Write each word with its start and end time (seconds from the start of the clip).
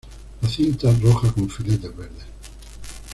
La 0.41 0.49
cinta, 0.49 0.91
roja 0.99 1.31
con 1.31 1.47
filetes 1.47 1.95
verdes. 1.95 2.25